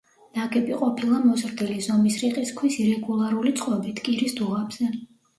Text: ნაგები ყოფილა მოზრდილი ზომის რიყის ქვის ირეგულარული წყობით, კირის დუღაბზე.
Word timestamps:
ნაგები 0.35 0.77
ყოფილა 0.77 1.17
მოზრდილი 1.25 1.75
ზომის 1.87 2.17
რიყის 2.21 2.53
ქვის 2.61 2.77
ირეგულარული 2.85 3.53
წყობით, 3.59 4.01
კირის 4.07 4.35
დუღაბზე. 4.41 4.89